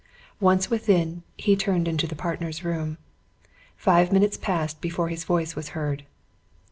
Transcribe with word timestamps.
Once 0.39 0.67
within, 0.67 1.21
he 1.37 1.55
turned 1.55 1.87
into 1.87 2.07
the 2.07 2.15
partners' 2.15 2.63
room. 2.63 2.97
Five 3.77 4.11
minutes 4.11 4.35
passed 4.35 4.81
before 4.81 5.09
his 5.09 5.25
voice 5.25 5.55
was 5.55 5.69
heard. 5.77 6.05